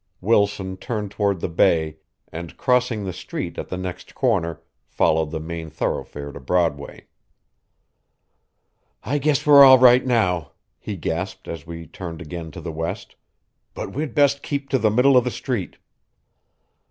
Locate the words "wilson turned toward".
0.19-1.41